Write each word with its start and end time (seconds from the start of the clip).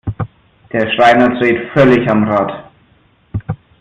Der 0.73 0.91
Schreiner 0.95 1.39
dreht 1.39 1.69
völlig 1.73 2.09
am 2.09 2.23
Rad. 2.23 2.71